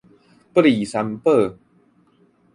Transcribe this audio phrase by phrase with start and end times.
[0.51, 1.59] 不離三寶